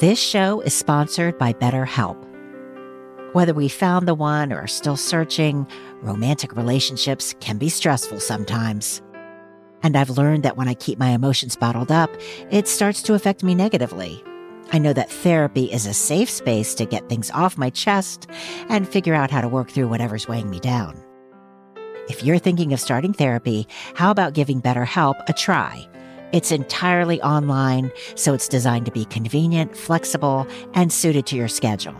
[0.00, 2.16] This show is sponsored by BetterHelp.
[3.34, 5.66] Whether we found the one or are still searching,
[6.00, 9.02] romantic relationships can be stressful sometimes.
[9.82, 12.08] And I've learned that when I keep my emotions bottled up,
[12.50, 14.24] it starts to affect me negatively.
[14.72, 18.26] I know that therapy is a safe space to get things off my chest
[18.70, 20.98] and figure out how to work through whatever's weighing me down.
[22.08, 25.86] If you're thinking of starting therapy, how about giving BetterHelp a try?
[26.32, 31.96] It's entirely online, so it's designed to be convenient, flexible, and suited to your schedule.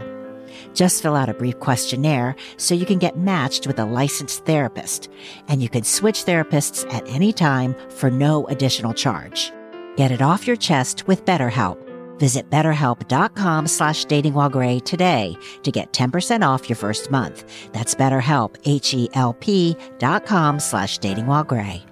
[0.75, 5.11] Just fill out a brief questionnaire so you can get matched with a licensed therapist,
[5.49, 9.53] and you can switch therapists at any time for no additional charge.
[9.97, 11.79] Get it off your chest with BetterHelp.
[12.21, 17.73] Visit betterhelp.com slash datingwhilegray today to get 10% off your first month.
[17.73, 21.90] That's betterhelp, H-E-L-P dot com slash datingwhilegray.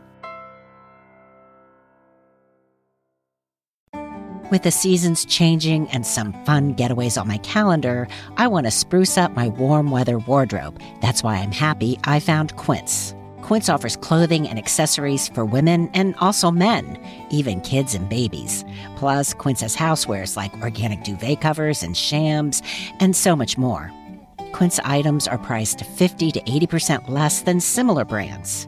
[4.50, 9.18] With the seasons changing and some fun getaways on my calendar, I want to spruce
[9.18, 10.80] up my warm weather wardrobe.
[11.02, 13.14] That's why I'm happy I found Quince.
[13.42, 16.98] Quince offers clothing and accessories for women and also men,
[17.30, 18.64] even kids and babies.
[18.96, 22.62] Plus, Quince has housewares like organic duvet covers and shams,
[23.00, 23.92] and so much more.
[24.52, 28.66] Quince items are priced 50 to 80% less than similar brands.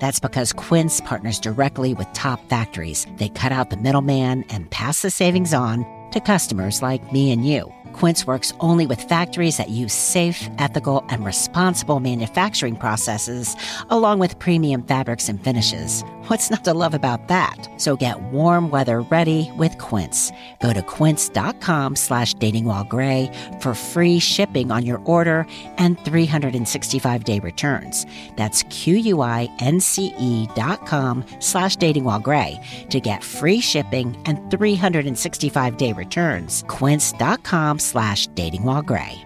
[0.00, 3.06] That's because Quince partners directly with top factories.
[3.16, 7.46] They cut out the middleman and pass the savings on to customers like me and
[7.46, 7.72] you.
[7.92, 13.56] Quince works only with factories that use safe, ethical, and responsible manufacturing processes,
[13.90, 16.04] along with premium fabrics and finishes.
[16.28, 17.56] What's not to love about that?
[17.76, 20.30] So get warm weather ready with Quince.
[20.60, 25.44] Go to quince.com slash datingwhilegray for free shipping on your order
[25.78, 28.06] and 365-day returns.
[28.36, 36.64] That's Q-U-I-N-C-E dot com slash datingwhilegray to get free shipping and 365-day returns.
[36.68, 39.24] quince.com slash dating while gray.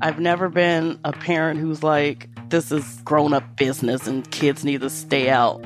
[0.00, 4.80] I've never been a parent who's like, this is grown up business and kids need
[4.80, 5.64] to stay out.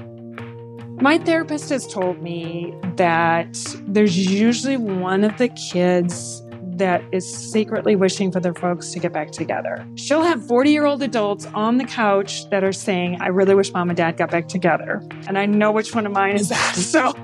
[1.00, 3.56] My therapist has told me that
[3.86, 6.42] there's usually one of the kids
[6.76, 9.86] that is secretly wishing for their folks to get back together.
[9.94, 13.72] She'll have 40 year old adults on the couch that are saying, I really wish
[13.72, 15.02] mom and dad got back together.
[15.26, 16.76] And I know which one of mine is that.
[16.86, 17.14] So.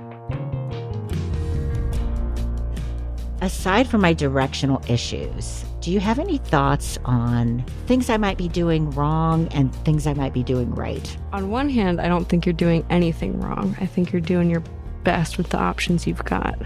[3.42, 8.46] Aside from my directional issues, do you have any thoughts on things I might be
[8.46, 11.16] doing wrong and things I might be doing right?
[11.32, 13.76] On one hand, I don't think you're doing anything wrong.
[13.80, 14.62] I think you're doing your
[15.02, 16.54] best with the options you've got.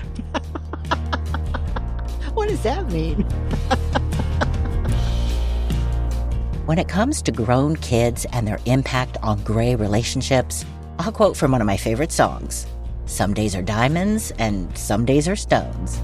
[2.34, 3.22] what does that mean?
[6.66, 10.66] when it comes to grown kids and their impact on gray relationships,
[10.98, 12.66] I'll quote from one of my favorite songs
[13.06, 16.02] Some days are diamonds and some days are stones.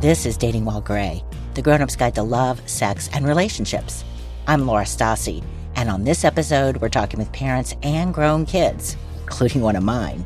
[0.00, 4.04] This is Dating While Gray, the grown up's guide to love, sex, and relationships.
[4.46, 5.42] I'm Laura Stassi,
[5.74, 10.24] and on this episode, we're talking with parents and grown kids, including one of mine.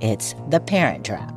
[0.00, 1.32] It's The Parent Trap.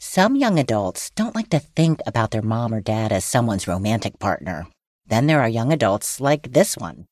[0.00, 4.18] Some young adults don't like to think about their mom or dad as someone's romantic
[4.18, 4.66] partner.
[5.06, 7.06] Then there are young adults like this one.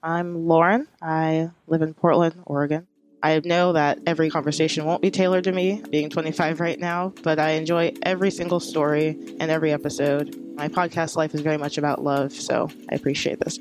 [0.00, 0.86] I'm Lauryn.
[1.02, 2.86] I live in Portland, Oregon.
[3.22, 7.38] I know that every conversation won't be tailored to me, being 25 right now, but
[7.38, 10.36] I enjoy every single story and every episode.
[10.56, 13.58] My podcast life is very much about love, so I appreciate this.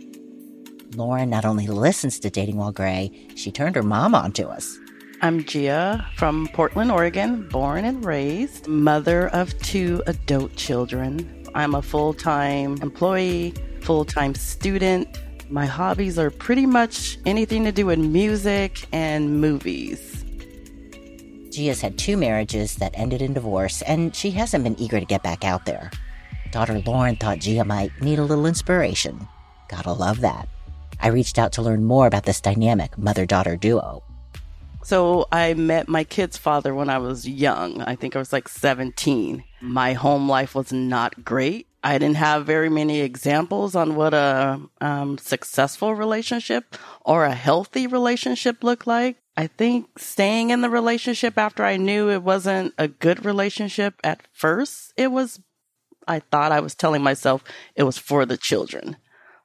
[0.91, 4.77] Lauryn not only listens to Dating While Gray, she turned her mom on to us.
[5.21, 11.45] I'm Gia from Portland, Oregon, born and raised, mother of two adult children.
[11.53, 15.19] I'm a full time employee, full time student.
[15.51, 20.23] My hobbies are pretty much anything to do with music and movies.
[21.51, 25.23] Gia's had two marriages that ended in divorce, and she hasn't been eager to get
[25.23, 25.91] back out there.
[26.51, 29.27] Daughter Lauryn thought Gia might need a little inspiration.
[29.67, 30.47] Gotta love that.
[31.01, 34.03] I reached out to learn more about this dynamic mother daughter duo.
[34.83, 37.81] So I met my kid's father when I was young.
[37.81, 39.43] I think I was like 17.
[39.59, 41.67] My home life was not great.
[41.83, 47.87] I didn't have very many examples on what a um, successful relationship or a healthy
[47.87, 49.17] relationship looked like.
[49.35, 54.21] I think staying in the relationship after I knew it wasn't a good relationship at
[54.31, 55.39] first, it was,
[56.07, 57.43] I thought I was telling myself
[57.75, 58.97] it was for the children.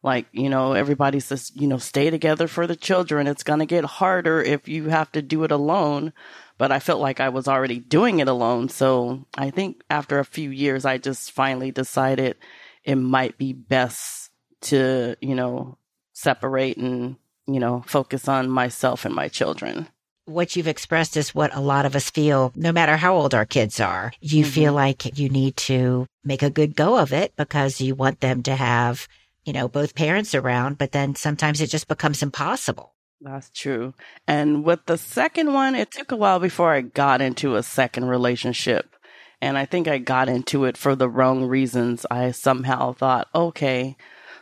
[0.02, 3.26] Like, you know, everybody says, you know, stay together for the children.
[3.26, 6.12] It's going to get harder if you have to do it alone.
[6.58, 8.68] But I felt like I was already doing it alone.
[8.68, 12.36] So I think after a few years, I just finally decided
[12.84, 14.30] it might be best
[14.62, 15.76] to, you know,
[16.14, 17.16] separate and
[17.46, 19.88] you know, focus on myself and my children.
[20.24, 23.46] What you've expressed is what a lot of us feel, no matter how old our
[23.46, 24.12] kids are.
[24.20, 24.50] You mm-hmm.
[24.50, 28.42] feel like you need to make a good go of it because you want them
[28.44, 29.06] to have,
[29.44, 32.95] you know, both parents around, but then sometimes it just becomes impossible.
[33.20, 33.94] That's true.
[34.26, 38.06] And with the second one, it took a while before I got into a second
[38.06, 38.94] relationship.
[39.40, 42.04] And I think I got into it for the wrong reasons.
[42.10, 43.96] I somehow thought, okay,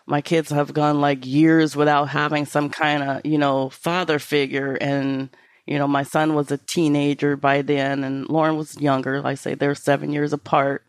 [0.07, 4.75] my kids have gone like years without having some kind of, you know, father figure.
[4.75, 5.31] And,
[5.67, 9.19] you know, my son was a teenager by then and Lauryn was younger.
[9.21, 10.83] Like I say, they're seven years apart.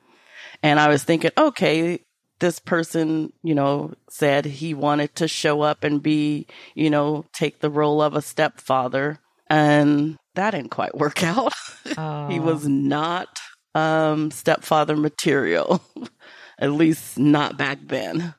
[0.64, 2.05] And I was thinking, okay,
[2.46, 6.46] this person, you know, said he wanted to show up and be,
[6.76, 9.18] you know, take the role of a stepfather.
[9.50, 11.54] And that didn't quite work out.
[11.98, 12.28] Oh.
[12.28, 13.40] he was not
[13.74, 15.82] um, stepfather material,
[16.60, 18.36] at least not back then.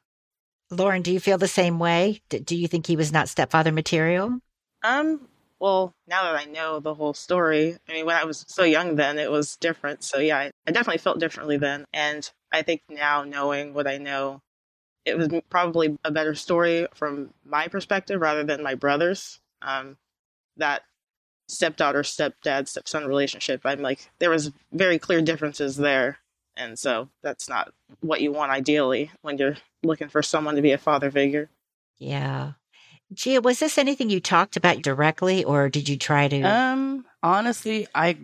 [0.72, 2.20] Lauryn, do you feel the same way?
[2.28, 4.38] Do you think he was not stepfather material?
[4.84, 5.28] Um,
[5.60, 8.96] well, now that I know the whole story, I mean, when I was so young
[8.96, 10.04] then, it was different.
[10.04, 11.84] So, yeah, I, I definitely felt differently then.
[11.92, 14.40] And I think now, knowing what I know,
[15.04, 19.40] it was probably a better story from my perspective rather than my brother's.
[19.62, 19.96] Um,
[20.56, 20.82] that
[21.48, 26.18] stepdaughter, stepdad, stepson relationship, I'm like, there was very clear differences there.
[26.56, 30.72] And so that's not what you want ideally when you're looking for someone to be
[30.72, 31.50] a father figure.
[31.98, 32.52] Yeah.
[33.12, 36.40] Gia, was this anything you talked about directly or did you try to?
[36.42, 38.18] Um, honestly, I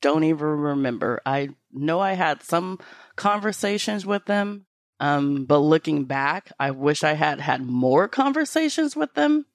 [0.00, 1.20] don't even remember.
[1.26, 2.78] I know I had some
[3.16, 4.66] conversations with them.
[5.00, 9.46] Um, but looking back, I wish I had had more conversations with them,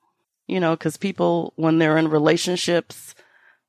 [0.48, 3.14] you know, because people, when they're in relationships,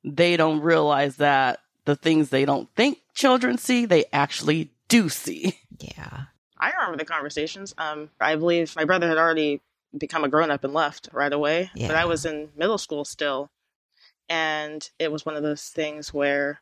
[0.03, 5.59] they don't realize that the things they don't think children see, they actually do see.
[5.79, 6.23] Yeah.
[6.57, 7.75] I remember the conversations.
[7.77, 9.61] Um, I believe my brother had already
[9.97, 11.87] become a grown up and left right away, yeah.
[11.87, 13.49] but I was in middle school still.
[14.27, 16.61] And it was one of those things where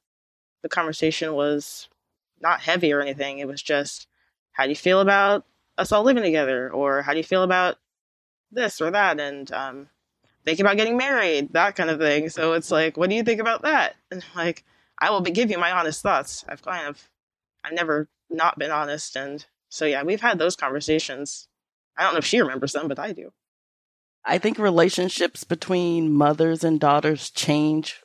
[0.62, 1.88] the conversation was
[2.42, 3.40] not heavy or anything.
[3.40, 4.08] It was just,
[4.52, 5.46] how do you feel about
[5.78, 6.70] us all living together?
[6.70, 7.78] Or how do you feel about
[8.52, 9.20] this or that?
[9.20, 9.90] And um,
[10.44, 12.30] thinking about getting married, that kind of thing.
[12.30, 13.96] So it's like, what do you think about that?
[14.12, 14.64] And like,
[15.00, 16.46] I will be, give you my honest thoughts.
[16.48, 17.10] I've kind of,
[17.64, 19.16] I've never not been honest.
[19.16, 21.48] And so, yeah, we've had those conversations.
[21.98, 23.32] I don't know if she remembers them, but I do.
[24.26, 28.02] I think relationships between mothers and daughters change,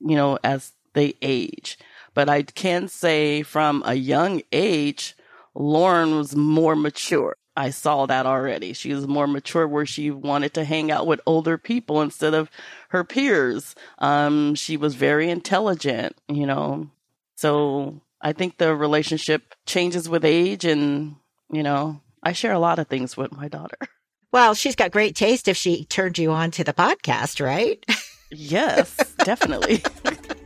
[0.00, 1.78] you know, as they age.
[2.12, 5.16] But I can say from a young age,
[5.54, 7.36] Lauryn was more mature.
[7.56, 8.72] I saw that already.
[8.72, 12.50] She was more mature where she wanted to hang out with older people instead of
[12.88, 13.74] her peers.
[13.98, 16.90] Um, she was very intelligent, you know.
[17.36, 21.16] So I think the relationship changes with age and,
[21.52, 23.78] you know, I share a lot of things with my daughter.
[24.32, 27.84] Well, she's got great taste if she turned you on to the podcast, right?
[28.30, 29.82] yes, definitely.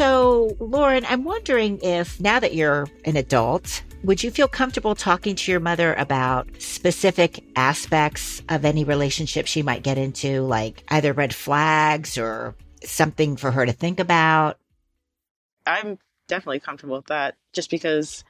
[0.00, 5.36] So, Lauryn, I'm wondering if now that you're an adult, would you feel comfortable talking
[5.36, 11.12] to your mother about specific aspects of any relationship she might get into, like either
[11.12, 14.58] red flags or something for her to think about?
[15.66, 15.98] I'm
[16.30, 18.24] definitely comfortable with that just because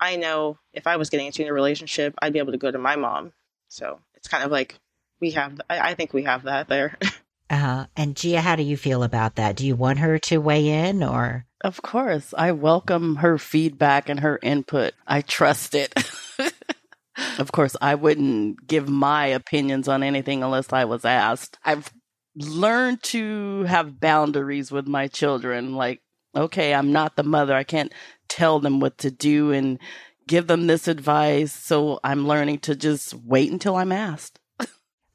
[0.00, 2.78] I know if I was getting into a relationship, I'd be able to go to
[2.78, 3.32] my mom.
[3.68, 4.78] So it's kind of like
[5.20, 6.96] we have, I, think we have that there.
[7.50, 9.56] Uh, and Gia, how do you feel about that?
[9.56, 11.46] Do you want her to weigh in or?
[11.62, 12.34] Of course.
[12.36, 14.92] I welcome her feedback and her input.
[15.06, 15.94] I trust it.
[17.38, 21.56] of course, I wouldn't give my opinions on anything unless I was asked.
[21.64, 21.90] I've
[22.36, 25.74] learned to have boundaries with my children.
[25.74, 26.02] Like,
[26.38, 27.54] okay, I'm not the mother.
[27.54, 27.92] I can't
[28.28, 29.78] tell them what to do and
[30.26, 31.52] give them this advice.
[31.52, 34.38] So I'm learning to just wait until I'm asked.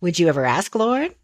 [0.02, 1.16] Would you ever ask Lauryn?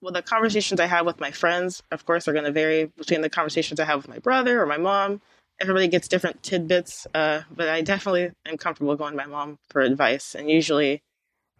[0.00, 3.20] well, the conversations I have with my friends, of course, are going to vary between
[3.20, 5.20] the conversations I have with my brother or my mom.
[5.60, 9.80] Everybody gets different tidbits, uh, but I definitely am comfortable going to my mom for
[9.80, 10.36] advice.
[10.36, 11.02] And usually,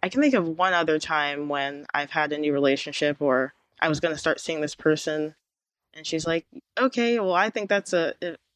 [0.01, 3.89] I can think of one other time when I've had a new relationship or I
[3.89, 5.35] was going to start seeing this person,
[5.99, 6.45] and she's like,
[6.79, 8.13] "Okay, well, I think that's a,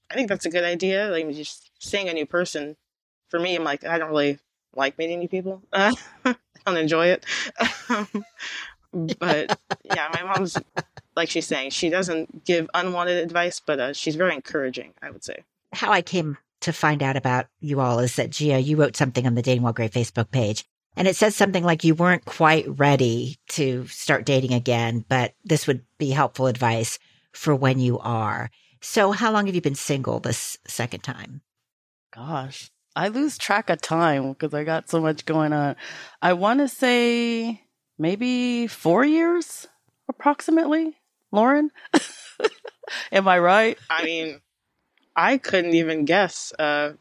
[0.09, 1.09] I think that's a good idea.
[1.09, 2.77] Like just seeing a new person.
[3.27, 4.39] For me, I'm like, I don't really
[4.75, 5.61] like meeting new people.
[5.73, 5.93] Uh,
[6.25, 6.35] I
[6.65, 7.25] don't enjoy it.
[9.19, 10.57] but yeah, my mom's
[11.15, 14.93] like she's saying she doesn't give unwanted advice, but uh, she's very encouraging.
[15.01, 15.43] I would say.
[15.73, 19.27] How I came to find out about you all is that Gia, you wrote something
[19.27, 20.63] on the Dating While Gray Facebook page.
[20.95, 25.65] And it says something like you weren't quite ready to start dating again, but this
[25.65, 26.99] would be helpful advice
[27.33, 28.49] for when you are.
[28.81, 31.41] So, how long have you been single this second time?
[32.13, 35.75] Gosh, I lose track of time because I got so much going on.
[36.21, 37.61] I want to say
[37.97, 39.67] maybe four years
[40.07, 40.97] approximately,
[41.33, 41.69] Lauryn.
[43.11, 43.77] Am I right?
[43.89, 44.41] I mean,
[45.15, 46.53] I couldn't even guess.
[46.57, 46.93] Uh,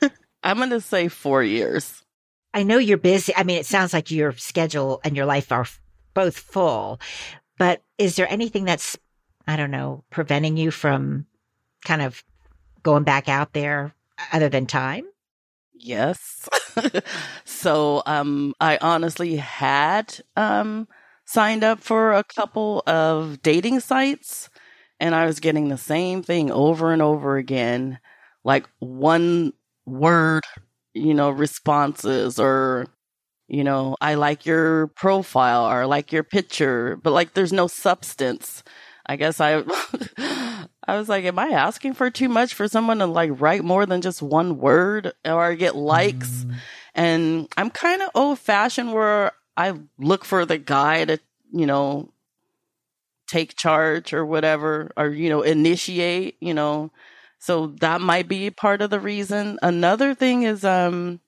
[0.42, 2.02] I'm going to say four years.
[2.54, 3.34] I know you're busy.
[3.34, 5.66] I mean, it sounds like your schedule and your life are
[6.14, 7.00] both full,
[7.58, 8.98] but is there anything that's,
[9.46, 11.26] I don't know, preventing you from
[11.84, 12.22] kind of
[12.82, 13.94] going back out there
[14.32, 15.04] other than time?
[15.74, 16.48] Yes.
[17.44, 20.88] so, um, I honestly had, um,
[21.24, 24.48] signed up for a couple of dating sites
[25.00, 27.98] and I was getting the same thing over and over again,
[28.44, 29.52] like one
[29.86, 30.44] word,
[30.94, 32.86] you know, responses or,
[33.48, 37.66] you know, I like your profile or I like your picture, but like there's no
[37.66, 38.62] substance.
[39.06, 39.62] I guess I,
[40.86, 43.86] I was like, am I asking for too much for someone to like write more
[43.86, 46.44] than just one word or get likes?
[46.44, 46.54] Mm.
[46.94, 51.18] And I'm kind of old fashioned where I look for the guy to,
[51.52, 52.12] you know,
[53.26, 56.90] take charge or whatever, or, you know, initiate, you know.
[57.38, 59.58] So that might be part of the reason.
[59.62, 61.20] Another thing is, um,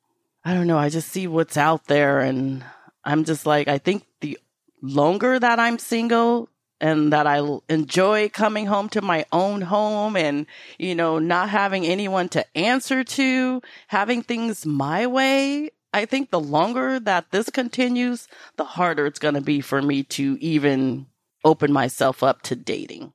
[0.44, 2.64] I don't know, I just see what's out there and
[3.04, 4.38] I'm just like, I think the
[4.82, 6.48] longer that I'm single,
[6.84, 10.44] and that I enjoy coming home to my own home and,
[10.78, 15.70] you know, not having anyone to answer to, having things my way.
[15.94, 20.02] I think the longer that this continues, the harder it's going to be for me
[20.02, 21.06] to even
[21.42, 23.14] open myself up to dating.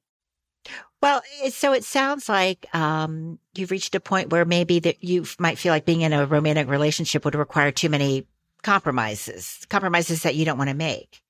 [1.03, 1.21] Well,
[1.51, 5.73] so it sounds like um, you've reached a point where maybe that you might feel
[5.73, 8.25] like being in a romantic relationship would require too many
[8.63, 11.21] compromises, compromises that you don't want to make.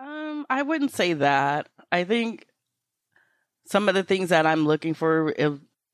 [0.00, 1.68] Um, I wouldn't say that.
[1.92, 2.46] I think
[3.66, 5.34] some of the things that I'm looking for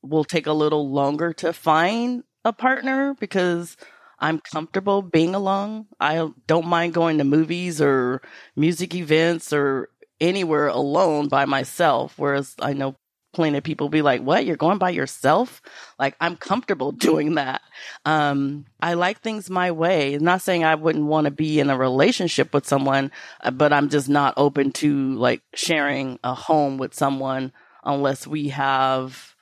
[0.02, 3.76] will take a little longer to find a partner because
[4.18, 5.86] I'm comfortable being alone.
[5.98, 8.22] I don't mind going to movies or
[8.56, 9.88] music events or
[10.20, 12.14] anywhere alone by myself.
[12.16, 12.96] Whereas I know
[13.32, 14.44] plenty of people be like, what?
[14.44, 15.62] You're going by yourself?
[15.98, 17.62] Like, I'm comfortable doing that.
[18.04, 20.14] Um, I like things my way.
[20.14, 23.10] I'm not saying I wouldn't want to be in a relationship with someone,
[23.40, 27.52] uh, but I'm just not open to like sharing a home with someone
[27.84, 29.34] unless we have,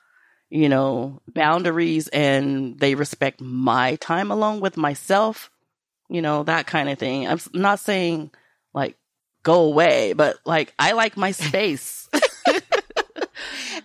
[0.49, 5.51] you know, boundaries and they respect my time alone with myself,
[6.09, 7.27] you know, that kind of thing.
[7.27, 8.31] I'm not saying
[8.73, 8.97] like
[9.43, 12.09] go away, but like I like my space.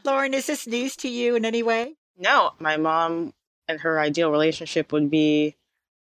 [0.06, 1.94] Lauryn, is this news to you in any way?
[2.16, 3.34] No, my mom
[3.68, 5.56] and her ideal relationship would be,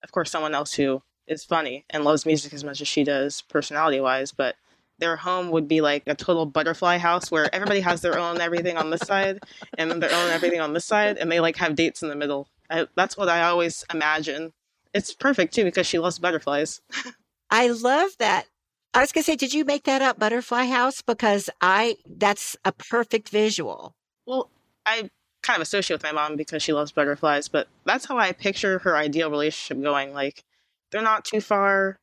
[0.04, 3.42] of course, someone else who is funny and loves music as much as she does,
[3.42, 4.57] personality wise, but
[4.99, 8.76] their home would be like a total butterfly house where everybody has their own everything
[8.76, 9.38] on this side
[9.76, 12.16] and then their own everything on this side, and they like have dates in the
[12.16, 12.49] middle.
[12.71, 14.52] I, that's what I always imagine.
[14.92, 16.80] It's perfect too because she loves butterflies.
[17.50, 18.47] I love that.
[18.95, 21.02] I was going to say, did you make that up, Butterfly House?
[21.02, 23.95] Because I, that's a perfect visual.
[24.26, 24.50] Well,
[24.87, 25.11] I
[25.42, 28.78] kind of associate with my mom because she loves butterflies, but that's how I picture
[28.80, 30.12] her ideal relationship going.
[30.12, 30.42] Like,
[30.90, 31.99] they're not too far,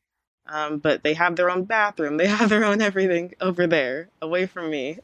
[0.46, 2.18] um, but they have their own bathroom.
[2.18, 4.98] They have their own everything over there, away from me.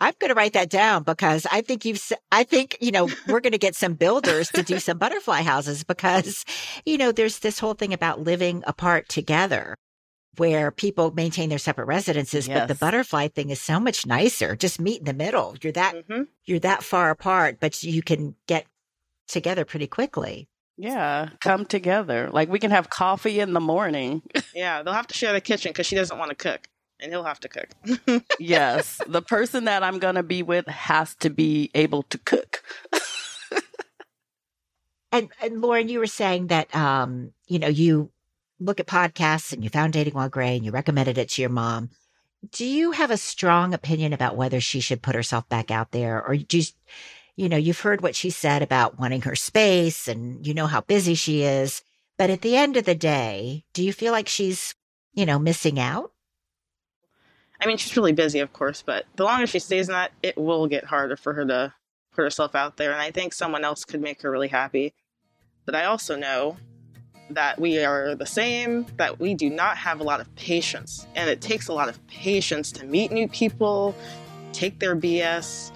[0.00, 3.40] I'm going to write that down because I think you've, I think, you know, we're
[3.40, 6.44] going to get some builders to do some butterfly houses because,
[6.86, 9.76] you know, there's this whole thing about living apart together
[10.38, 12.58] where people maintain their separate residences, yes.
[12.58, 14.56] but the butterfly thing is so much nicer.
[14.56, 15.56] Just meet in the middle.
[15.62, 16.22] You're that mm-hmm.
[16.44, 18.66] you're that far apart, but you can get
[19.28, 20.48] together pretty quickly.
[20.76, 22.28] Yeah, come together.
[22.32, 24.22] Like we can have coffee in the morning.
[24.54, 26.68] yeah, they'll have to share the kitchen because she doesn't want to cook,
[27.00, 28.22] and he'll have to cook.
[28.38, 32.62] yes, the person that I'm going to be with has to be able to cook.
[35.12, 38.10] and, and Lauryn, you were saying that um, you know you
[38.58, 41.50] look at podcasts and you found Dating While Gray and you recommended it to your
[41.50, 41.90] mom.
[42.50, 46.24] Do you have a strong opinion about whether she should put herself back out there
[46.24, 46.76] or just,
[47.34, 50.80] you know, you've heard what she said about wanting her space and you know how
[50.82, 51.82] busy she is.
[52.18, 54.74] But at the end of the day, do you feel like she's,
[55.12, 56.12] you know, missing out?
[57.60, 60.36] I mean, she's really busy, of course, but the longer she stays in that, it
[60.36, 61.74] will get harder for her to
[62.14, 62.92] put herself out there.
[62.92, 64.94] And I think someone else could make her really happy.
[65.64, 66.58] But I also know
[67.30, 71.06] that we are the same, that we do not have a lot of patience.
[71.14, 73.94] And it takes a lot of patience to meet new people,
[74.52, 75.72] take their BS,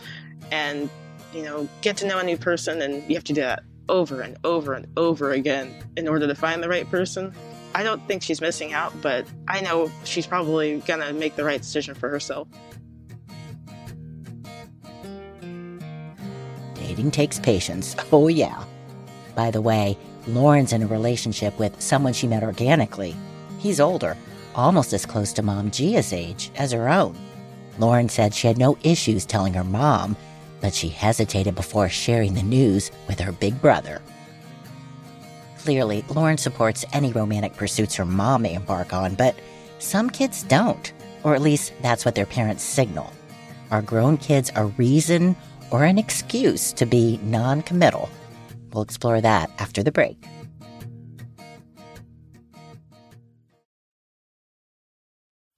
[0.52, 0.88] and,
[1.33, 2.80] you know, get to know a new person.
[2.83, 6.35] And you have to do that over and over and over again in order to
[6.35, 7.35] find the right person.
[7.75, 11.61] I don't think she's missing out, but I know she's probably to make the right
[11.61, 12.49] decision for herself.
[16.75, 17.95] Dating takes patience.
[18.11, 18.64] Oh, yeah.
[19.37, 19.97] By the way,
[20.27, 23.17] Lauryn's in a relationship with someone she met organically.
[23.59, 24.17] He's older,
[24.55, 27.17] almost as close to Mom Gia's age as her own.
[27.79, 30.17] Lauryn said she had no issues telling her mom,
[30.61, 34.03] but she hesitated before sharing the news with her big brother.
[35.59, 39.35] Clearly, Lauryn supports any romantic pursuits her mom may embark on, but
[39.79, 43.12] some kids don't, or at least that's what their parents signal.
[43.71, 45.37] Are grown kids a reason
[45.71, 48.11] or an excuse to be non committal?
[48.73, 50.25] We'll explore that after the break.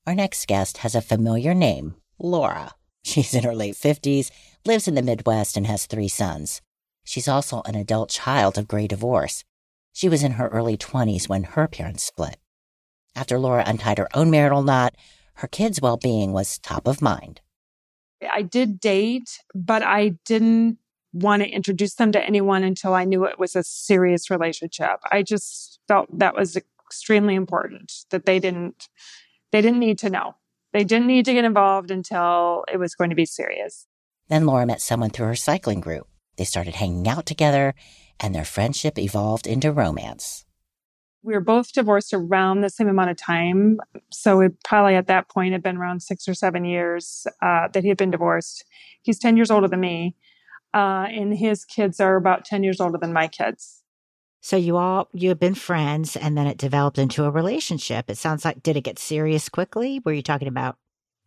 [0.07, 2.73] Our next guest has a familiar name, Laura.
[3.05, 4.31] She's in her late 50s,
[4.65, 6.61] lives in the Midwest, and has three sons.
[7.05, 9.45] She's also an adult child of gray divorce.
[9.93, 12.37] She was in her early 20s when her parents split.
[13.15, 14.95] After Laura untied her own marital knot,
[15.35, 17.41] her kids' well being was top of mind.
[18.31, 20.79] I did date, but I didn't
[21.13, 25.01] want to introduce them to anyone until I knew it was a serious relationship.
[25.11, 28.89] I just felt that was extremely important that they didn't
[29.51, 30.35] they didn't need to know.
[30.73, 33.87] They didn't need to get involved until it was going to be serious.
[34.29, 36.09] Then Laura met someone through her cycling group.
[36.37, 37.75] They started hanging out together,
[38.19, 40.47] and their friendship evolved into romance.
[41.23, 43.79] We were both divorced around the same amount of time.
[44.11, 47.83] So it probably at that point had been around six or seven years uh, that
[47.83, 48.65] he had been divorced.
[49.03, 50.17] He's 10 years older than me,
[50.75, 53.83] uh, and his kids are about 10 years older than my kids.
[54.41, 58.11] So you all you have been friends and then it developed into a relationship.
[58.11, 60.01] It sounds like did it get serious quickly?
[60.05, 60.77] Were you talking about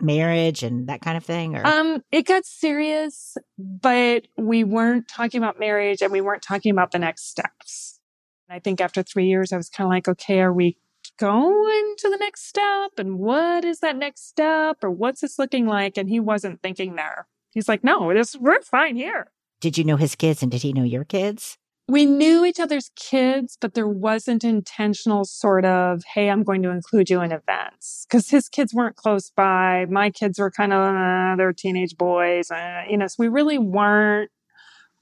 [0.01, 5.41] marriage and that kind of thing or Um it got serious, but we weren't talking
[5.41, 8.01] about marriage and we weren't talking about the next steps.
[8.49, 10.77] And I think after 3 years I was kind of like, okay, are we
[11.17, 15.65] going to the next step and what is that next step or what's this looking
[15.65, 17.27] like and he wasn't thinking there.
[17.51, 19.31] He's like, "No, this we're fine here."
[19.65, 21.57] Did you know his kids and did he know your kids?
[21.87, 26.69] we knew each other's kids, but there wasn't intentional sort of, hey, I'm going to
[26.69, 29.87] include you in events because his kids weren't close by.
[29.89, 33.57] My kids were kind of, uh, they're teenage boys, uh, you know, so we really
[33.57, 34.29] weren't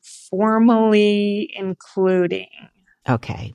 [0.02, 2.48] formally including.
[3.10, 3.54] Okay.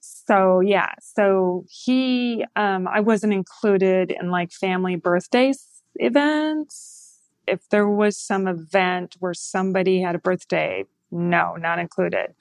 [0.00, 7.07] So yeah, so he, um, I wasn't included in like family birthdays events.
[7.48, 12.34] If there was some event where somebody had a birthday, no, not included.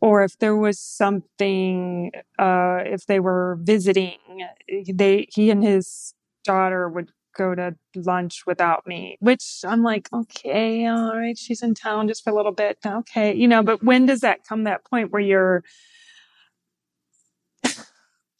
[0.00, 4.18] Or if there was something uh, if they were visiting
[4.92, 10.86] they he and his daughter would go to lunch without me which i'm like okay
[10.86, 14.06] all right she's in town just for a little bit okay you know but when
[14.06, 15.64] does that come that point where you're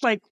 [0.03, 0.23] like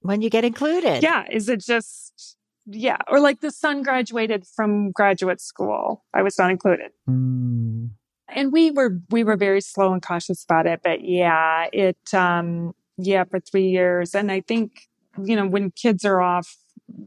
[0.00, 1.02] when you get included.
[1.02, 6.04] Yeah is it just yeah or like the son graduated from graduate school.
[6.14, 6.92] I was not included.
[7.08, 7.90] Mm
[8.34, 12.74] and we were we were very slow and cautious about it but yeah it um
[12.98, 14.14] yeah for three years.
[14.14, 14.88] And i think
[15.22, 16.56] you know when kids are off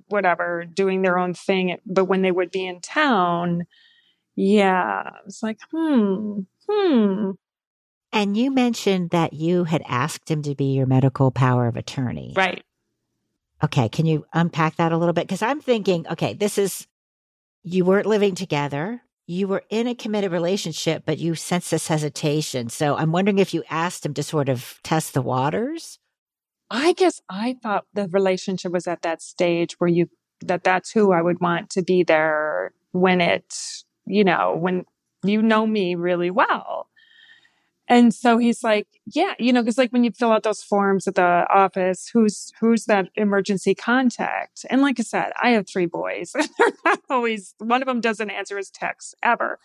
[0.07, 3.65] whatever doing their own thing but when they would be in town
[4.35, 7.31] yeah it's like hmm hmm.
[8.13, 12.31] And you mentioned that you had asked him to be your medical power of attorney.
[12.33, 12.63] Right
[13.65, 16.87] okay can you unpack that a little bit because i'm thinking okay this is
[17.63, 22.69] you weren't living together you were in a committed relationship, but you sensed this hesitation.
[22.69, 25.99] So I'm wondering if you asked him to sort of test the waters.
[26.69, 30.09] I guess I thought the relationship was at that stage where you,
[30.41, 33.55] that that's who I would want to be there when it,
[34.05, 34.85] you know, when
[35.23, 36.87] you know me really well.
[37.87, 41.07] And so he's like, yeah, you know, because like when you fill out those forms
[41.07, 44.65] at the office, who's who's that emergency contact?
[44.69, 46.33] And like I said, I have three boys.
[46.35, 49.59] And they're not always one of them doesn't answer his texts ever.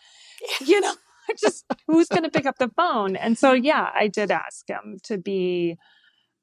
[0.64, 0.94] You know,
[1.40, 3.16] just who's going to pick up the phone?
[3.16, 5.78] And so yeah, I did ask him to be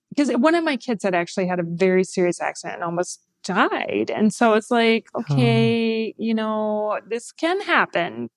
[0.09, 4.11] because one of my kids had actually had a very serious accident and almost died.
[4.13, 6.15] And so it's like, okay, oh.
[6.17, 8.29] you know, this can happen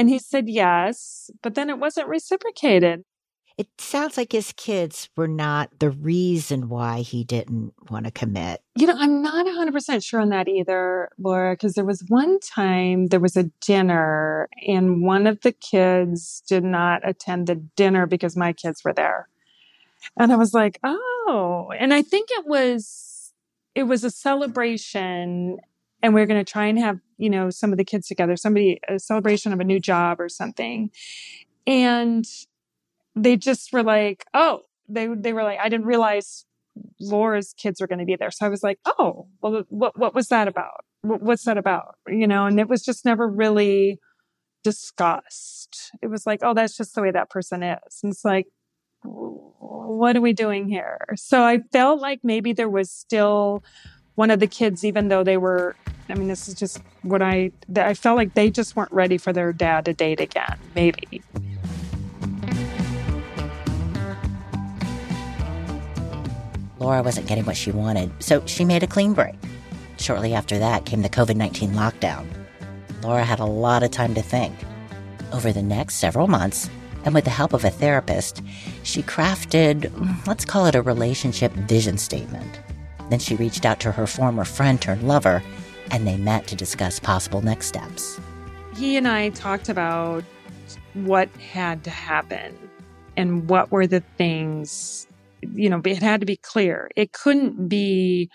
[0.00, 3.04] and he said yes, but then it wasn't reciprocated.
[3.58, 8.62] It sounds like his kids were not the reason why he didn't want to commit.
[8.76, 13.08] You know, I'm not 100% sure on that either, Laura, because there was one time
[13.08, 18.38] there was a dinner and one of the kids did not attend the dinner because
[18.38, 19.28] my kids were there.
[20.18, 23.34] And I was like, oh, and I think it was,
[23.74, 25.58] it was a celebration
[26.02, 28.36] and we are going to try and have you know some of the kids together
[28.36, 30.90] somebody a celebration of a new job or something.
[31.66, 32.24] And
[33.14, 36.44] they just were like oh they they were like i didn't realize
[37.00, 38.30] laura's kids were going to be there.
[38.30, 40.84] So i was like oh well what what was that about?
[41.02, 41.96] What's that about?
[42.08, 43.98] You know and it was just never really
[44.62, 45.92] discussed.
[46.02, 48.00] It was like oh that's just the way that person is.
[48.02, 48.46] And it's like
[49.02, 51.06] what are we doing here?
[51.16, 53.62] So I felt like maybe there was still
[54.20, 55.74] one of the kids, even though they were,
[56.10, 59.32] I mean, this is just what I, I felt like they just weren't ready for
[59.32, 61.22] their dad to date again, maybe.
[66.78, 69.36] Laura wasn't getting what she wanted, so she made a clean break.
[69.96, 72.26] Shortly after that came the COVID 19 lockdown.
[73.02, 74.54] Laura had a lot of time to think.
[75.32, 76.68] Over the next several months,
[77.06, 78.42] and with the help of a therapist,
[78.82, 79.90] she crafted,
[80.26, 82.60] let's call it a relationship vision statement.
[83.10, 85.42] Then she reached out to her former friend turned lover,
[85.90, 88.18] and they met to discuss possible next steps.
[88.76, 90.24] He and I talked about
[90.94, 92.56] what had to happen
[93.16, 95.06] and what were the things,
[95.42, 96.90] you know, it had to be clear.
[96.96, 98.30] It couldn't be,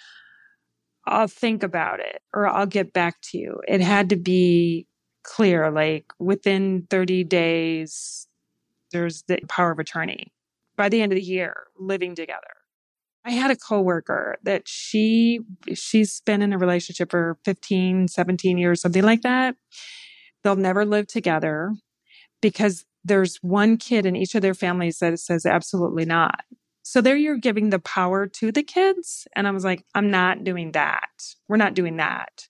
[1.05, 3.61] I'll think about it or I'll get back to you.
[3.67, 4.87] It had to be
[5.23, 8.27] clear, like within 30 days,
[8.91, 10.31] there's the power of attorney.
[10.75, 12.41] By the end of the year, living together.
[13.25, 15.39] I had a coworker that she
[15.73, 19.55] she's been in a relationship for 15, 17 years, something like that.
[20.43, 21.73] They'll never live together
[22.41, 26.41] because there's one kid in each of their families that says absolutely not.
[26.83, 29.27] So there you're giving the power to the kids.
[29.35, 31.09] And I was like, I'm not doing that.
[31.47, 32.47] We're not doing that.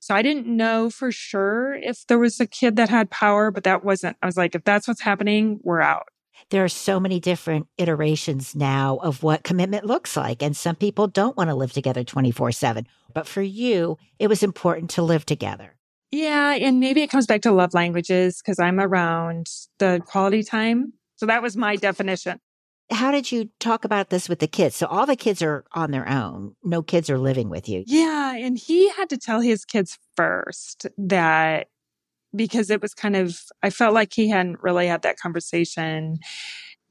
[0.00, 3.64] So I didn't know for sure if there was a kid that had power, but
[3.64, 6.08] that wasn't, I was like, if that's what's happening, we're out.
[6.48, 10.42] There are so many different iterations now of what commitment looks like.
[10.42, 12.86] And some people don't want to live together 24 7.
[13.12, 15.76] But for you, it was important to live together.
[16.10, 16.54] Yeah.
[16.54, 19.48] And maybe it comes back to love languages because I'm around
[19.78, 20.94] the quality time.
[21.16, 22.40] So that was my definition
[22.90, 24.76] how did you talk about this with the kids?
[24.76, 26.56] So all the kids are on their own.
[26.62, 27.84] No kids are living with you.
[27.86, 31.68] Yeah, and he had to tell his kids first that
[32.34, 36.18] because it was kind of I felt like he hadn't really had that conversation.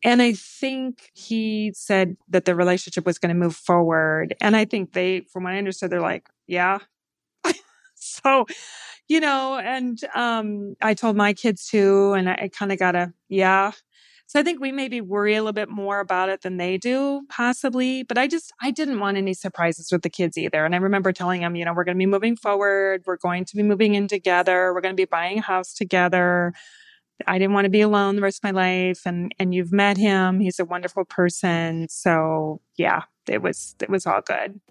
[0.04, 4.34] And I think he said that the relationship was going to move forward.
[4.39, 6.80] And I think they, from what I understood, they're like, yeah.
[7.95, 8.45] so,
[9.10, 12.95] you know, and um, I told my kids too, and I, I kind of got
[12.95, 13.71] a, yeah,
[14.29, 17.23] so I think we maybe worry a little bit more about it than they do,
[17.29, 18.03] possibly.
[18.03, 20.63] But I just, I didn't want any surprises with the kids either.
[20.63, 23.01] And I remember telling them, you know, we're going to be moving forward.
[23.07, 24.71] We're going to be moving in together.
[24.71, 26.53] We're going to be buying a house together.
[27.25, 29.01] I didn't want to be alone the rest of my life.
[29.03, 30.39] And, and you've met him.
[30.39, 31.87] He's a wonderful person.
[31.89, 34.61] So yeah, it was, it was all good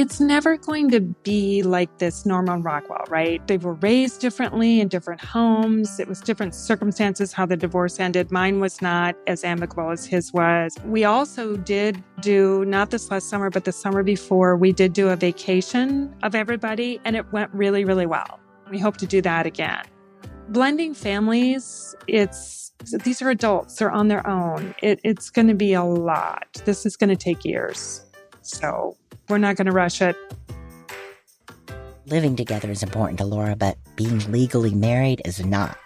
[0.00, 3.46] it's never going to be like this Norman Rockwell, right?
[3.46, 6.00] They were raised differently in different homes.
[6.00, 8.32] It was different circumstances how the divorce ended.
[8.32, 10.76] Mine was not as amicable as his was.
[10.86, 15.10] We also did do, not this last summer, but the summer before, we did do
[15.10, 18.40] a vacation of everybody and it went really, really well.
[18.70, 19.84] We hope to do that again.
[20.48, 22.72] Blending families, it's,
[23.04, 24.74] these are adults, they're on their own.
[24.82, 26.60] It, it's going to be a lot.
[26.64, 28.04] This is going to take years.
[28.42, 28.96] So
[29.28, 30.16] we're not going to rush it.
[32.06, 35.78] Living together is important to Laura, but being legally married is not.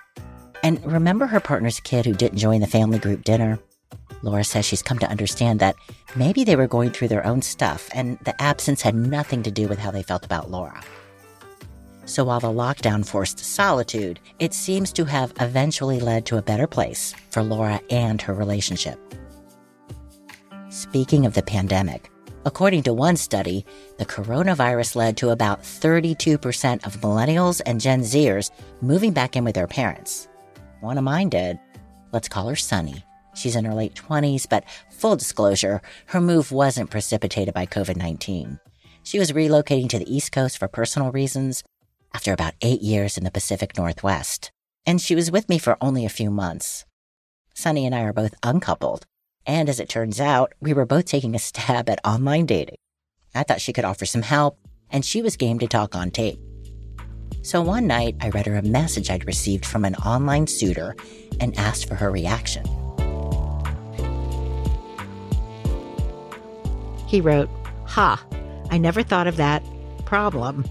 [0.63, 3.59] And remember her partner's kid who didn't join the family group dinner?
[4.23, 5.77] Laura says she's come to understand that
[6.17, 9.69] maybe they were going through their own stuff and the absence had nothing to do
[9.69, 10.83] with how they felt about Laura.
[12.05, 16.67] So while the lockdown forced solitude, it seems to have eventually led to a better
[16.67, 18.99] place for Laura and her relationship.
[20.71, 22.11] Speaking of the pandemic,
[22.49, 23.67] According to one study,
[23.99, 29.55] the coronavirus led to about 32% of millennials and Gen Zers moving back in with
[29.55, 30.29] their parents.
[30.81, 31.59] One of mine did.
[32.11, 33.05] Let's call her Sunny.
[33.35, 38.59] She's in her late 20s, but full disclosure, her move wasn't precipitated by COVID 19.
[39.03, 41.63] She was relocating to the East Coast for personal reasons
[42.15, 44.53] after about eight years in the Pacific Northwest.
[44.87, 46.87] And she was with me for only a few months.
[47.55, 49.05] Sunny and I are both uncoupled,
[49.49, 52.77] and as it turns out, we were both taking a stab at online dating.
[53.35, 54.59] I thought she could offer some help,
[54.91, 56.39] and she was game to talk on tape.
[57.43, 60.95] So one night, I read her a message I'd received from an online suitor
[61.41, 62.65] and asked for her reaction.
[67.07, 67.49] He wrote,
[67.87, 68.23] Ha,
[68.71, 69.63] I never thought of that
[70.05, 70.67] problem.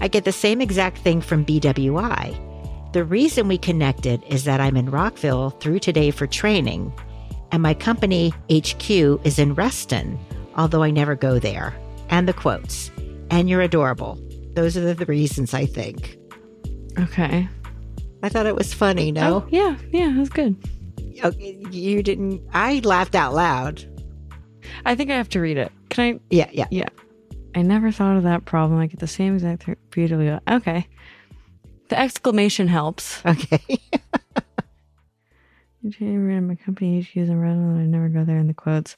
[0.00, 2.92] I get the same exact thing from BWI.
[2.92, 6.92] The reason we connected is that I'm in Rockville through today for training,
[7.54, 10.18] and my company HQ is in Reston,
[10.56, 11.72] although I never go there.
[12.08, 12.90] And the quotes.
[13.30, 14.18] And you're adorable.
[14.54, 16.18] Those are the reasons I think.
[16.98, 17.48] Okay.
[18.24, 19.36] I thought it was funny, no?
[19.36, 20.56] Oh, yeah, yeah, it was good.
[21.22, 22.42] Okay, you didn't.
[22.52, 23.84] I laughed out loud.
[24.84, 25.70] I think I have to read it.
[25.90, 26.20] Can I?
[26.30, 26.66] Yeah, yeah.
[26.72, 26.88] Yeah.
[27.54, 28.80] I never thought of that problem.
[28.80, 30.36] I get the same exact beautifully.
[30.50, 30.88] Okay.
[31.88, 33.24] The exclamation helps.
[33.24, 33.78] Okay.
[35.84, 38.96] in my company, use a rental, I never go there in the quotes.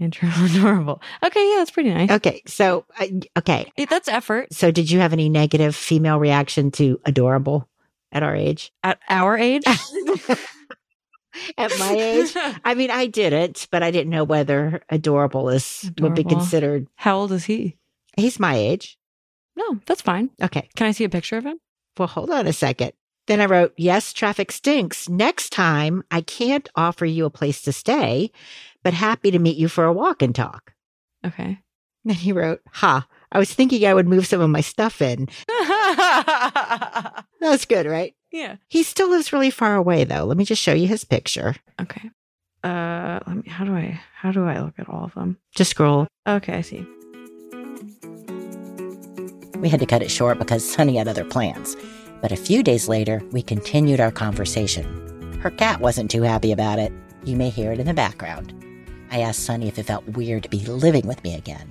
[0.00, 1.00] Intro adorable.
[1.22, 2.10] Okay, yeah, that's pretty nice.
[2.10, 2.42] Okay.
[2.46, 3.06] So, uh,
[3.38, 3.70] okay.
[3.88, 7.68] That's effort So, did you have any negative female reaction to adorable
[8.10, 8.72] at our age?
[8.82, 9.62] at our age.
[11.58, 12.32] At my age?
[12.64, 16.86] I mean, I didn't, but I didn't know whether adorable is would be considered.
[16.94, 17.76] How old is he?
[18.16, 18.96] He's my age.
[19.56, 20.30] No, that's fine.
[20.40, 20.68] Okay.
[20.76, 21.58] Can I see a picture of him?
[21.98, 22.92] Well, hold on a second.
[23.26, 25.08] Then I wrote, Yes, traffic stinks.
[25.08, 28.30] Next time, I can't offer you a place to stay,
[28.82, 30.72] but happy to meet you for a walk and talk.
[31.24, 31.58] Okay.
[32.06, 35.26] Then he wrote, Ha, I was thinking I would move some of my stuff in.
[37.40, 38.14] That's good, right?
[38.30, 38.56] yeah.
[38.68, 40.24] He still lives really far away, though.
[40.24, 41.54] Let me just show you his picture.
[41.80, 42.10] Okay.
[42.62, 43.48] Uh, let me.
[43.48, 43.98] How do I?
[44.14, 45.38] How do I look at all of them?
[45.54, 46.06] Just scroll.
[46.26, 46.86] Okay, I see.
[49.58, 51.74] We had to cut it short because Sunny had other plans.
[52.24, 55.38] But a few days later, we continued our conversation.
[55.42, 56.90] Her cat wasn't too happy about it.
[57.22, 58.54] You may hear it in the background.
[59.10, 61.70] I asked Sunny if it felt weird to be living with me again.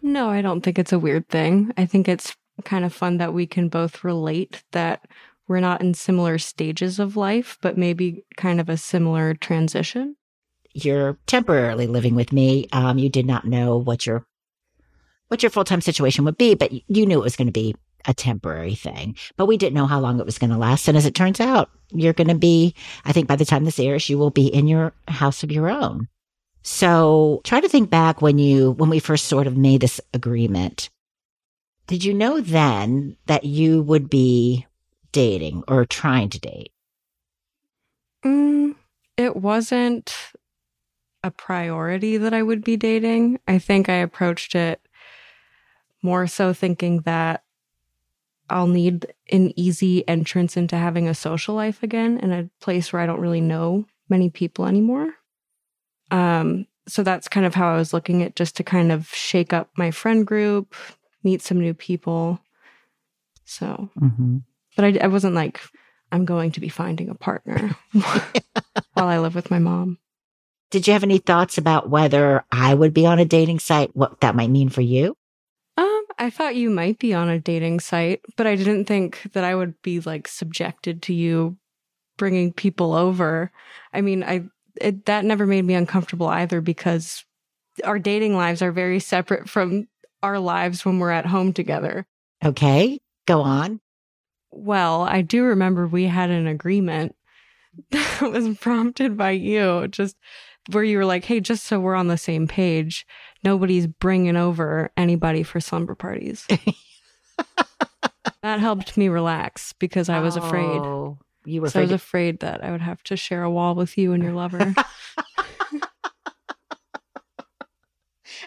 [0.00, 1.72] No, I don't think it's a weird thing.
[1.76, 5.08] I think it's kind of fun that we can both relate that
[5.48, 10.14] we're not in similar stages of life, but maybe kind of a similar transition.
[10.72, 12.68] You're temporarily living with me.
[12.70, 14.24] Um, you did not know what your
[15.26, 17.74] what your full time situation would be, but you knew it was going to be
[18.06, 19.16] a temporary thing.
[19.36, 20.88] But we didn't know how long it was going to last.
[20.88, 22.74] And as it turns out, you're going to be.
[23.04, 25.68] I think by the time this airs, you will be in your house of your
[25.68, 26.08] own.
[26.62, 30.90] So try to think back when you when we first sort of made this agreement.
[31.86, 34.66] Did you know then that you would be
[35.12, 36.72] dating or trying to date?
[38.24, 38.76] Mm,
[39.16, 40.14] it wasn't
[41.22, 43.40] a priority that I would be dating.
[43.48, 44.80] I think I approached it
[46.02, 47.42] more so thinking that
[48.50, 53.00] I'll need an easy entrance into having a social life again in a place where
[53.00, 55.12] I don't really know many people anymore.
[56.10, 59.52] Um, so that's kind of how I was looking at just to kind of shake
[59.52, 60.74] up my friend group,
[61.22, 62.40] meet some new people.
[63.44, 64.38] So, Mm-hmm.
[64.76, 65.60] but I, I wasn't like,
[66.12, 69.98] I'm going to be finding a partner while I live with my mom.
[70.70, 73.94] Did you have any thoughts about whether I would be on a dating site?
[73.94, 75.16] What that might mean for you?
[76.20, 79.54] I thought you might be on a dating site, but I didn't think that I
[79.54, 81.56] would be like subjected to you
[82.18, 83.50] bringing people over.
[83.94, 84.44] I mean, I
[84.76, 87.24] it, that never made me uncomfortable either because
[87.84, 89.88] our dating lives are very separate from
[90.22, 92.06] our lives when we're at home together.
[92.44, 93.80] Okay, go on.
[94.50, 97.16] Well, I do remember we had an agreement
[97.90, 100.16] that was prompted by you, just
[100.70, 103.06] where you were like, hey, just so we're on the same page,
[103.44, 106.46] nobody's bringing over anybody for slumber parties.
[108.42, 110.80] that helped me relax because I was afraid.
[110.80, 112.34] Oh, you were So I was afraid.
[112.34, 114.74] afraid that I would have to share a wall with you and your lover.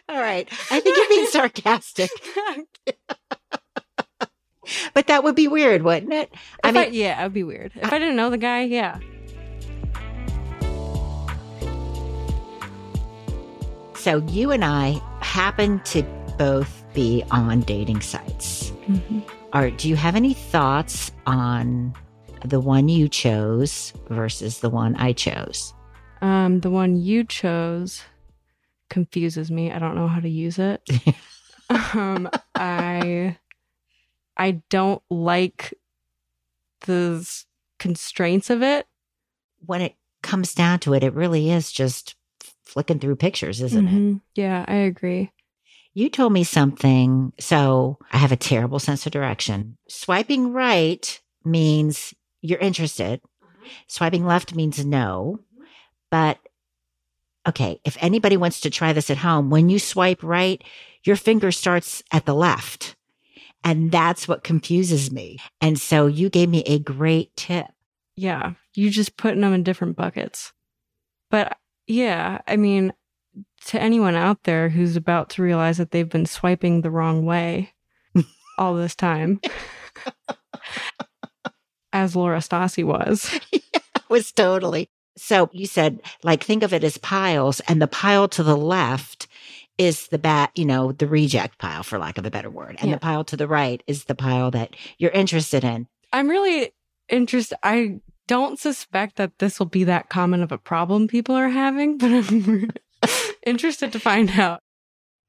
[0.10, 2.10] All right, I think you're being sarcastic,
[4.94, 6.32] but that would be weird, wouldn't it?
[6.64, 7.72] I If I mean, yeah, it would be weird.
[7.76, 9.00] If I didn't know the guy, yeah.
[14.04, 16.04] So you and I happen to
[16.38, 18.74] both be on dating sites.
[19.54, 21.94] Or do you have any thoughts on
[22.44, 25.74] the one you chose versus the one I chose?
[26.22, 28.04] Um, the one you chose
[28.89, 29.72] confuses me.
[29.72, 30.82] I don't know how to use it.
[31.94, 33.38] um, I
[34.36, 35.74] I don't like
[36.82, 37.26] the
[37.80, 38.86] constraints of it.
[39.66, 42.16] When it comes down to it, it really is just
[42.74, 43.92] flicking through pictures, isn't it?
[43.94, 44.22] Mhm.
[44.36, 45.32] Yeah, I agree.
[45.94, 47.32] You told me something.
[47.40, 49.78] So I have a terrible sense of direction.
[49.88, 53.22] Swiping right means you're interested.
[53.88, 55.40] Swiping left means no.
[56.10, 56.40] But
[57.48, 60.64] okay, if anybody wants to try this at home, when you swipe right,
[61.04, 62.96] your finger starts at the left.
[63.64, 65.38] And that's what confuses me.
[65.62, 67.68] And so you gave me a great tip.
[68.16, 70.54] Yeah, you just putting them in different buckets.
[71.30, 72.93] But yeah, I mean,
[73.65, 77.74] to anyone out there who's about to realize that they've been swiping the wrong way
[78.58, 79.39] all this time,
[81.91, 83.39] as Laura Stassi was.
[84.10, 84.89] was totally.
[85.15, 89.28] So you said, like, think of it as piles, and the pile to the left
[89.78, 92.78] is the bat, you know, the reject pile, for lack of a better word.
[92.80, 92.96] And Yeah.
[92.96, 95.88] the pile to the right is the pile that you're interested in.
[96.12, 96.74] I'm really
[97.10, 97.58] interested.
[97.63, 101.98] I don't suspect that this will be that common of a problem people are having,
[102.00, 102.72] but I'm
[103.46, 104.60] interested to find out.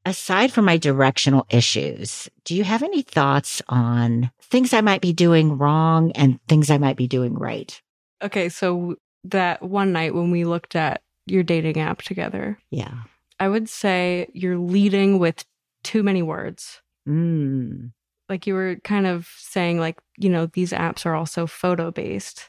[0.06, 5.14] Aside from my directional issues, do you have any thoughts on things I might be
[5.14, 7.80] doing wrong and things I might be doing right?
[8.22, 12.94] Okay, so that one night when we looked at your dating app together, Yeah.
[13.40, 15.44] I would say you're leading with
[15.82, 16.82] too many words.
[17.08, 17.92] Mm.
[18.28, 22.48] Like you were kind of saying, like, you know, these apps are also photo based.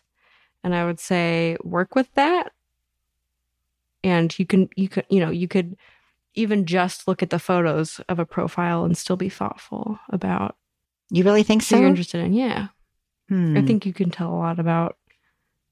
[0.66, 2.52] And I would say work with that.
[4.04, 5.78] And you can, you could, you know, you could
[6.34, 10.56] even just look at the photos of a profile and still be thoughtful about
[11.12, 11.78] You really think so?
[11.78, 12.34] you're interested in.
[12.34, 12.70] Yeah.
[13.30, 13.56] Hmm.
[13.56, 14.98] I think you can tell a lot about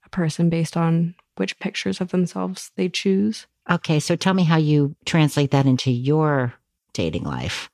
[0.06, 3.48] a person based on which pictures of themselves they choose.
[3.68, 6.54] Okay, so tell me how you translate that into your
[6.94, 7.72] dating life.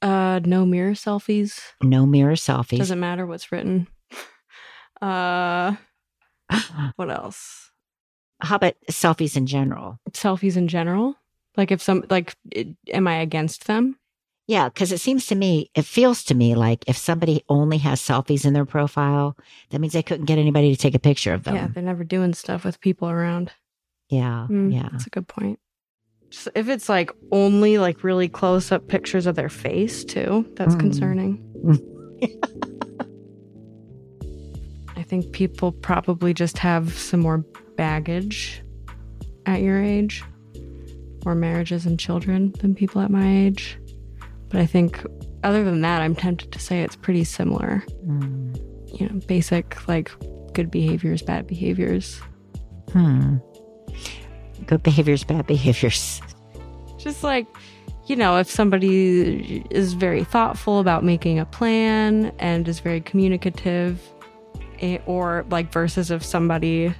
[0.00, 1.60] Uh, no mirror selfies.
[1.82, 2.78] No mirror selfies.
[2.78, 3.88] Doesn't matter what's written.
[5.02, 5.74] Uh,
[6.96, 7.70] what else?
[8.40, 9.98] How about selfies in general?
[10.10, 11.16] Selfies in general.
[11.56, 13.96] Like if some like, it, am I against them?
[14.46, 18.00] Yeah, because it seems to me, it feels to me like if somebody only has
[18.02, 19.36] selfies in their profile,
[19.70, 21.54] that means they couldn't get anybody to take a picture of them.
[21.54, 23.52] Yeah, they're never doing stuff with people around.
[24.10, 24.88] Yeah, Mm, yeah.
[24.92, 25.58] that's a good point.
[26.30, 30.74] Just if it's like only like really close up pictures of their face too, that's
[30.74, 30.80] Mm.
[30.80, 31.40] concerning.
[35.04, 37.44] I think people probably just have some more
[37.76, 38.62] baggage
[39.44, 40.24] at your age,
[41.26, 43.78] more marriages and children than people at my age.
[44.48, 45.04] But I think
[45.42, 47.84] other than that, I'm tempted to say it's pretty similar.
[48.06, 48.98] Mm.
[48.98, 50.10] You know, basic like
[50.54, 52.18] good behaviors, bad behaviors.
[52.90, 53.36] Hmm.
[54.64, 56.22] Good behaviors, bad behaviors.
[56.96, 57.46] Just like,
[58.06, 64.00] you know, if somebody is very thoughtful about making a plan and is very communicative,
[65.06, 66.94] or like versus if somebody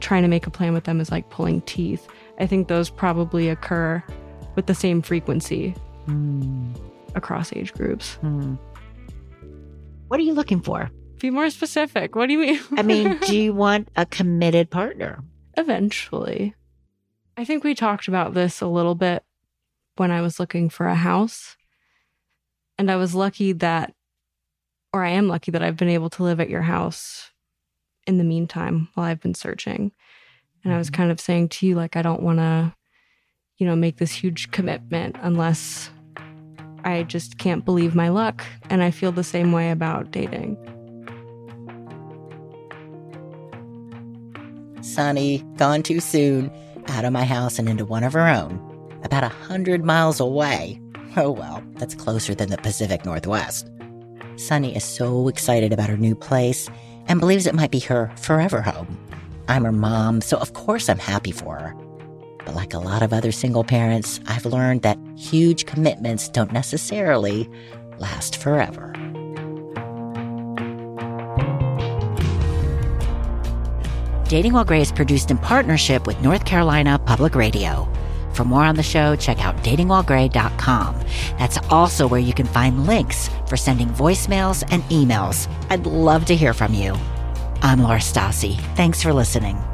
[0.00, 2.06] trying to make a plan with them is like pulling teeth,
[2.38, 4.02] I think those probably occur
[4.54, 5.70] with the same frequency
[6.06, 6.72] Hmm.
[7.14, 8.14] across age groups.
[8.14, 8.54] Hmm.
[10.08, 10.90] What are you looking for?
[11.20, 12.14] Be more specific.
[12.16, 12.60] What do you mean?
[12.76, 15.22] I mean, do you want a committed partner?
[15.56, 16.54] Eventually.
[17.36, 19.22] I think we talked about this a little bit
[19.96, 21.56] when I was looking for a house.
[22.78, 23.92] And I was lucky that,
[24.98, 27.30] or I am lucky that I've been able to live at your house
[28.08, 29.92] in the meantime while I've been searching.
[30.64, 30.94] And I was Mhm.
[30.94, 32.74] kind of saying to you, like, I don't want to,
[33.58, 35.90] you know, make this huge commitment unless
[36.84, 38.44] I just can't believe my luck.
[38.70, 40.56] And I feel the same way about dating.
[44.80, 46.50] Sunny, gone too soon,
[46.88, 48.58] out of my house and into one of her own,
[49.04, 50.80] about a hundred miles away.
[51.16, 53.70] Oh well, that's closer than the Pacific Northwest.
[54.38, 56.70] Sunny is so excited about her new place
[57.08, 58.96] and believes it might be her forever home.
[59.48, 61.74] I'm her mom, so of course I'm happy for her.
[62.44, 67.50] But like a lot of other single parents, I've learned that huge commitments don't necessarily
[67.98, 68.92] last forever.
[74.28, 77.88] Dating While Gray is produced in partnership with North Carolina Public Radio.
[78.34, 81.00] For more on the show, check out datingwhilegray.com.
[81.38, 85.48] That's also where you can find links for sending voicemails and emails.
[85.70, 86.94] I'd love to hear from you.
[87.62, 88.58] I'm Laura Stassi.
[88.76, 89.67] Thanks for listening.